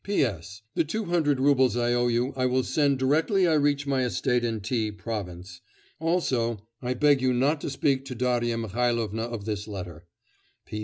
[0.03, 0.63] 'P.S.
[0.73, 4.43] The two hundred roubles I owe you I will send directly I reach my estate
[4.43, 5.61] in T province.
[5.99, 10.07] Also I beg you not to speak to Darya Mihailovna of this letter.